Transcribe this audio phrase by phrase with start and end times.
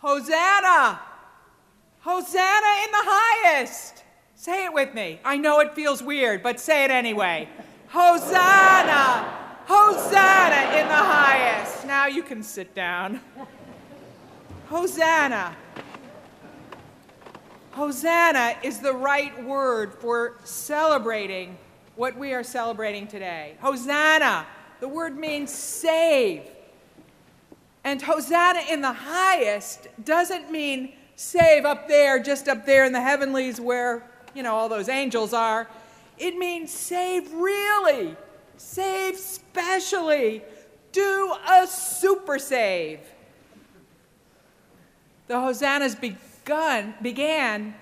[0.00, 1.00] Hosanna!
[2.00, 4.04] Hosanna in the highest!
[4.36, 5.18] Say it with me.
[5.24, 7.48] I know it feels weird, but say it anyway.
[7.88, 9.36] Hosanna!
[9.66, 11.84] Hosanna in the highest!
[11.86, 13.20] Now you can sit down.
[14.68, 15.56] Hosanna.
[17.72, 21.58] Hosanna is the right word for celebrating
[21.96, 23.56] what we are celebrating today.
[23.60, 24.46] Hosanna.
[24.80, 26.42] The word means save.
[27.88, 33.00] And Hosanna in the highest doesn't mean save up there, just up there in the
[33.00, 34.04] heavenlies where,
[34.34, 35.70] you know, all those angels are.
[36.18, 38.14] It means save really,
[38.58, 40.42] save specially,
[40.92, 43.00] do a super save.
[45.28, 47.74] The hosannas begun, began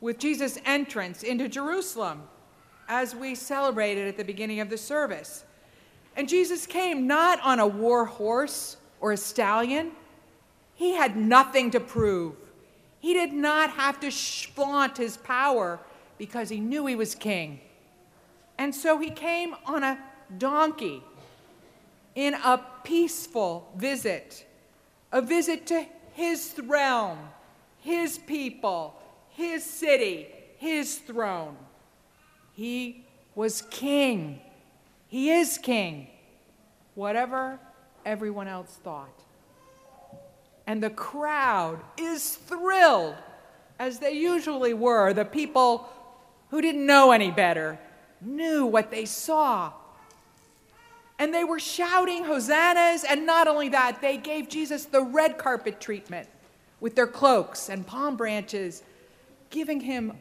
[0.00, 2.24] with Jesus' entrance into Jerusalem
[2.88, 5.44] as we celebrated at the beginning of the service.
[6.16, 9.92] And Jesus came not on a war horse or a stallion.
[10.74, 12.36] He had nothing to prove.
[13.00, 15.78] He did not have to flaunt his power
[16.16, 17.60] because he knew he was king.
[18.56, 19.98] And so he came on a
[20.38, 21.02] donkey
[22.14, 24.46] in a peaceful visit,
[25.12, 25.84] a visit to
[26.14, 27.18] his realm,
[27.80, 31.58] his people, his city, his throne.
[32.54, 34.40] He was king.
[35.08, 36.06] He is king,
[36.94, 37.60] whatever
[38.04, 39.20] everyone else thought.
[40.66, 43.16] And the crowd is thrilled,
[43.78, 45.12] as they usually were.
[45.12, 45.88] The people
[46.50, 47.78] who didn't know any better
[48.20, 49.72] knew what they saw.
[51.18, 55.80] And they were shouting hosannas, and not only that, they gave Jesus the red carpet
[55.80, 56.28] treatment
[56.80, 58.82] with their cloaks and palm branches,
[59.50, 60.12] giving him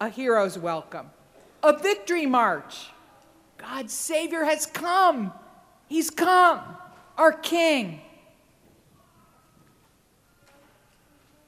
[0.00, 1.10] a hero's welcome,
[1.62, 2.88] a victory march.
[3.56, 5.32] God's Savior has come.
[5.88, 6.60] He's come,
[7.16, 8.00] our King.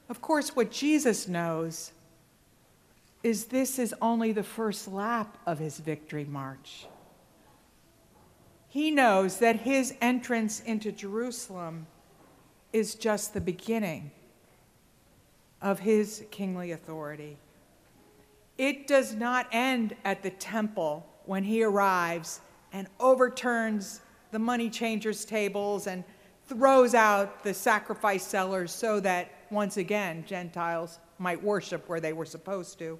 [0.07, 1.91] Of course, what Jesus knows
[3.23, 6.85] is this is only the first lap of his victory march.
[8.67, 11.87] He knows that his entrance into Jerusalem
[12.71, 14.11] is just the beginning
[15.61, 17.37] of his kingly authority.
[18.57, 24.01] It does not end at the temple when he arrives and overturns
[24.35, 26.03] the money changers' tables and
[26.49, 32.25] throws out the sacrifice sellers so that once again Gentiles might worship where they were
[32.25, 32.99] supposed to.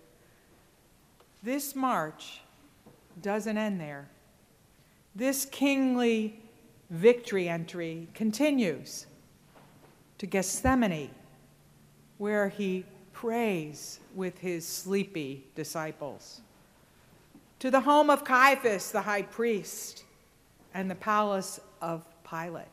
[1.44, 2.40] This march
[3.22, 4.08] doesn't end there.
[5.14, 6.40] This kingly
[6.90, 9.06] victory entry continues
[10.18, 11.10] to Gethsemane,
[12.18, 16.40] where he prays with his sleepy disciples
[17.60, 20.05] to the home of Caiaphas, the high priest,
[20.76, 22.68] and the palace of Pilate,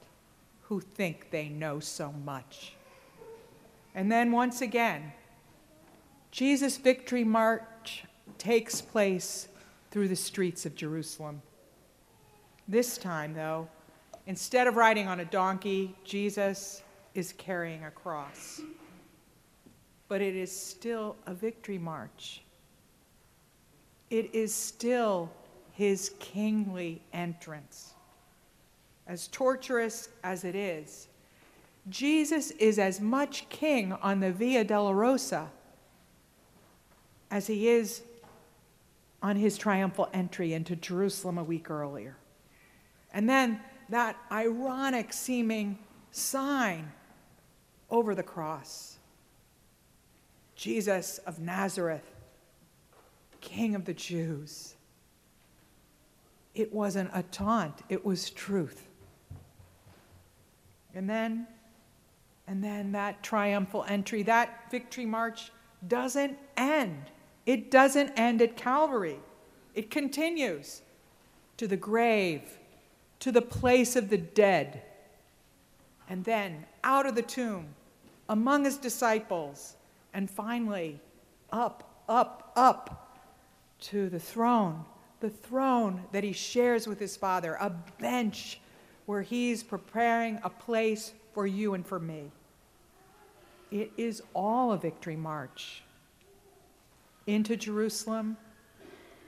[0.60, 2.74] who think they know so much.
[3.94, 5.14] And then once again,
[6.30, 8.04] Jesus' victory march
[8.36, 9.48] takes place
[9.90, 11.40] through the streets of Jerusalem.
[12.68, 13.68] This time, though,
[14.26, 16.82] instead of riding on a donkey, Jesus
[17.14, 18.60] is carrying a cross.
[20.08, 22.42] But it is still a victory march
[24.12, 25.30] it is still
[25.72, 27.94] his kingly entrance.
[29.06, 31.08] As torturous as it is,
[31.88, 35.48] Jesus is as much king on the Via Dolorosa
[37.30, 38.02] as he is
[39.22, 42.16] on his triumphal entry into Jerusalem a week earlier.
[43.12, 45.78] And then that ironic seeming
[46.10, 46.92] sign
[47.90, 48.98] over the cross
[50.54, 52.08] Jesus of Nazareth
[53.40, 54.76] King of the Jews.
[56.54, 58.88] It wasn't a taunt, it was truth.
[60.94, 61.46] And then,
[62.46, 65.50] and then that triumphal entry, that victory march
[65.86, 67.10] doesn't end.
[67.46, 69.18] It doesn't end at Calvary.
[69.74, 70.82] It continues
[71.56, 72.58] to the grave,
[73.20, 74.82] to the place of the dead,
[76.08, 77.68] and then out of the tomb,
[78.28, 79.76] among his disciples,
[80.12, 81.00] and finally
[81.50, 83.18] up, up, up
[83.80, 84.84] to the throne,
[85.22, 87.70] the throne that he shares with his Father, a
[88.00, 88.60] bench
[89.06, 92.32] where he's preparing a place for you and for me.
[93.70, 95.84] It is all a victory march
[97.28, 98.36] into Jerusalem,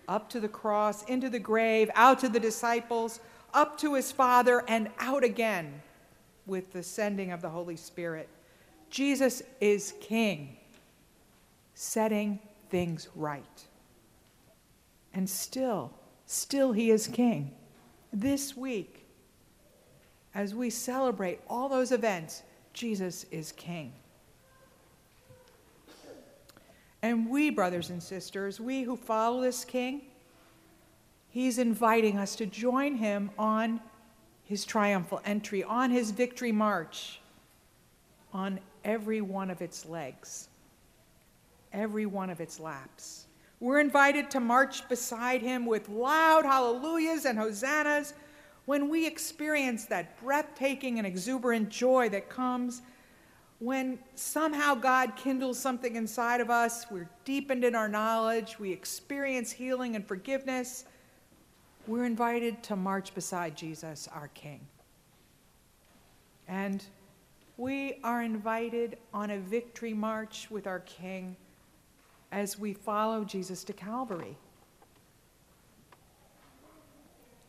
[0.08, 3.20] up to the cross, into the grave, out to the disciples,
[3.54, 5.80] up to his Father, and out again
[6.44, 8.28] with the sending of the Holy Spirit.
[8.90, 10.56] Jesus is King,
[11.74, 13.64] setting things right.
[15.14, 15.92] And still,
[16.26, 17.54] still, he is king.
[18.12, 19.04] This week,
[20.34, 23.92] as we celebrate all those events, Jesus is King.
[27.02, 30.02] And we, brothers and sisters, we who follow this King,
[31.28, 33.80] He's inviting us to join Him on
[34.44, 37.20] His triumphal entry, on His victory march,
[38.32, 40.48] on every one of its legs,
[41.72, 43.26] every one of its laps.
[43.64, 48.12] We're invited to march beside Him with loud hallelujahs and hosannas
[48.66, 52.82] when we experience that breathtaking and exuberant joy that comes
[53.60, 59.50] when somehow God kindles something inside of us, we're deepened in our knowledge, we experience
[59.50, 60.84] healing and forgiveness,
[61.86, 64.60] we're invited to march beside Jesus, our King.
[66.48, 66.84] And
[67.56, 71.34] we are invited on a victory march with our King
[72.34, 74.36] as we follow Jesus to Calvary,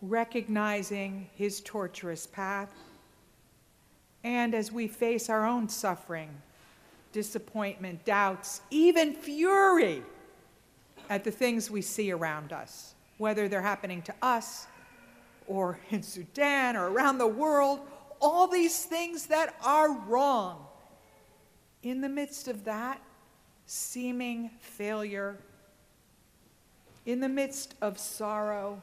[0.03, 2.71] recognizing his torturous path
[4.23, 6.29] and as we face our own suffering,
[7.13, 10.03] disappointment, doubts, even fury
[11.09, 14.67] at the things we see around us, whether they're happening to us
[15.47, 17.79] or in Sudan or around the world,
[18.21, 20.63] all these things that are wrong.
[21.81, 23.01] In the midst of that
[23.65, 25.37] seeming failure,
[27.05, 28.81] in the midst of sorrow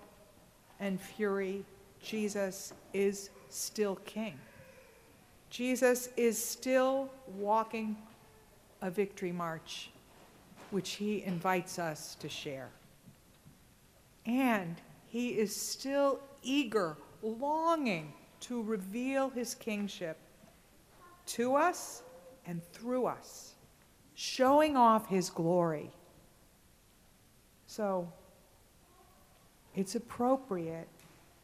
[0.81, 1.65] and fury,
[2.03, 4.39] Jesus is still King.
[5.51, 7.97] Jesus is still walking
[8.81, 9.91] a victory march,
[10.71, 12.71] which he invites us to share.
[14.25, 14.77] And
[15.09, 20.17] he is still eager, longing to reveal his kingship
[21.27, 22.03] to us
[22.47, 23.55] and through us,
[24.15, 25.91] showing off his glory.
[27.67, 28.13] So
[29.75, 30.89] it's appropriate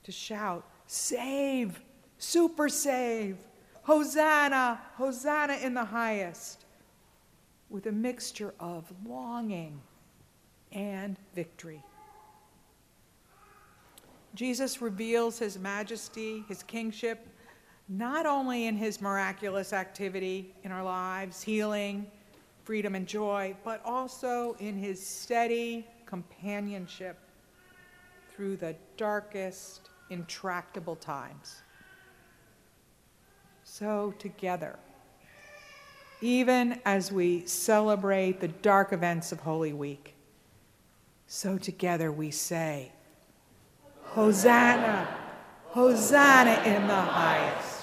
[0.05, 1.81] to shout, Save,
[2.19, 3.37] super save,
[3.83, 6.65] Hosanna, Hosanna in the highest,
[7.71, 9.81] with a mixture of longing
[10.73, 11.83] and victory.
[14.35, 17.27] Jesus reveals his majesty, his kingship,
[17.89, 22.07] not only in his miraculous activity in our lives, healing,
[22.69, 27.17] freedom, and joy, but also in his steady companionship
[28.31, 31.63] through the darkest, intractable times.
[33.65, 34.79] So, together,
[36.21, 40.15] even as we celebrate the dark events of Holy Week,
[41.27, 42.93] so together we say,
[44.03, 45.09] Hosanna,
[45.69, 47.78] Hosanna in the highest.